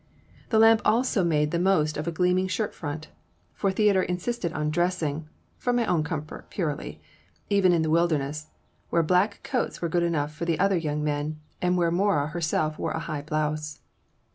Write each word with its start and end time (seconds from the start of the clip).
The 0.49 0.57
lamp 0.57 0.81
also 0.83 1.23
made 1.23 1.51
the 1.51 1.59
most 1.59 1.95
of 1.95 2.07
a 2.07 2.11
gleaming 2.11 2.47
shirt 2.47 2.73
front; 2.73 3.09
for 3.53 3.71
Theodore 3.71 4.01
insisted 4.01 4.51
on 4.51 4.71
dressing 4.71 5.29
("for 5.59 5.73
my 5.73 5.85
own 5.85 6.03
comfort, 6.03 6.49
purely,") 6.49 6.99
even 7.51 7.71
in 7.71 7.83
the 7.83 7.89
wilderness, 7.91 8.47
where 8.89 9.03
black 9.03 9.41
coats 9.43 9.79
were 9.79 9.89
good 9.89 10.01
enough 10.01 10.33
for 10.33 10.45
the 10.45 10.57
other 10.57 10.75
young 10.77 11.03
men, 11.03 11.39
and 11.61 11.77
where 11.77 11.91
Mora 11.91 12.29
herself 12.29 12.79
wore 12.79 12.93
a 12.93 12.97
high 13.01 13.21
blouse. 13.21 13.81